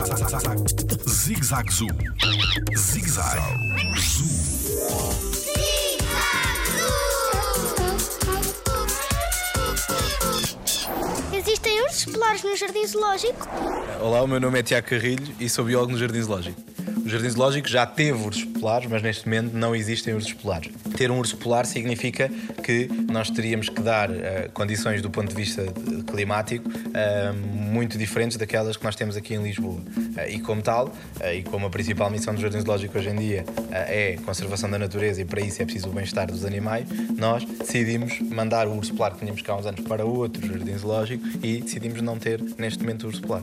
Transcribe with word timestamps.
Zig 0.00 1.44
Zag 1.44 1.70
Zoo. 1.70 1.86
Zig 2.74 3.06
Zag 3.06 3.38
Zoo. 3.98 4.26
Existem 11.34 11.82
ursos 11.82 12.04
polares 12.06 12.42
no 12.42 12.56
jardim 12.56 12.86
zoológico? 12.86 13.46
Olá, 14.00 14.22
o 14.22 14.26
meu 14.26 14.40
nome 14.40 14.60
é 14.60 14.62
Tiago 14.62 14.88
Carrilho 14.88 15.34
e 15.38 15.50
sou 15.50 15.66
biólogo 15.66 15.92
no 15.92 15.98
Jardim 15.98 16.22
Zoológico. 16.22 16.60
O 17.04 17.08
Jardim 17.08 17.28
Zoológico 17.28 17.68
já 17.68 17.86
teve 17.86 18.22
ursos 18.22 18.44
polares, 18.44 18.88
mas 18.88 19.02
neste 19.02 19.26
momento 19.26 19.52
não 19.54 19.74
existem 19.74 20.14
ursos 20.14 20.32
polares. 20.32 20.70
Ter 20.96 21.10
um 21.10 21.18
urso 21.18 21.36
polar 21.36 21.64
significa 21.66 22.30
que 22.62 22.88
nós 23.10 23.30
teríamos 23.30 23.68
que 23.68 23.80
dar 23.80 24.10
uh, 24.10 24.14
condições 24.52 25.00
do 25.02 25.10
ponto 25.10 25.28
de 25.28 25.34
vista 25.34 25.64
climático 26.06 26.68
uh, 26.68 27.34
muito 27.34 27.96
diferentes 27.96 28.36
daquelas 28.36 28.76
que 28.76 28.84
nós 28.84 28.94
temos 28.96 29.16
aqui 29.16 29.34
em 29.34 29.42
Lisboa. 29.42 29.74
Uh, 29.76 30.28
e 30.28 30.40
como 30.40 30.62
tal, 30.62 30.92
e 31.34 31.42
como 31.42 31.66
a 31.66 31.70
principal 31.70 32.10
missão 32.10 32.34
do 32.34 32.40
Jardim 32.40 32.60
Zoológico 32.60 32.98
hoje 32.98 33.08
em 33.08 33.16
dia 33.16 33.44
é 33.70 34.16
conservação 34.24 34.70
da 34.70 34.78
natureza 34.78 35.20
e 35.22 35.24
para 35.24 35.40
isso 35.40 35.62
é 35.62 35.64
preciso 35.64 35.88
o 35.88 35.92
bem-estar 35.92 36.26
dos 36.26 36.44
animais, 36.44 36.86
nós 37.16 37.44
decidimos 37.44 38.20
mandar 38.20 38.66
o 38.66 38.76
urso 38.76 38.94
polar 38.94 39.12
que 39.12 39.20
tínhamos 39.20 39.42
cá 39.42 39.52
há 39.52 39.56
uns 39.56 39.66
anos 39.66 39.80
para 39.80 40.04
outro 40.04 40.46
Jardim 40.46 40.76
Zoológico 40.76 41.26
e 41.42 41.60
decidimos 41.60 42.00
não 42.02 42.18
ter 42.18 42.40
neste 42.58 42.80
momento 42.80 43.04
o 43.04 43.06
urso 43.06 43.22
polar. 43.22 43.42